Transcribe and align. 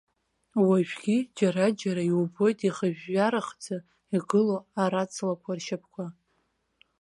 Уажәгьы 0.67 1.17
џьара-џьара 1.37 2.03
иубоит 2.05 2.59
ихыжәжәарахӡа 2.67 3.75
игылоу 4.15 4.61
араҵлақәа 4.81 5.51
ршьапқәа. 5.57 6.05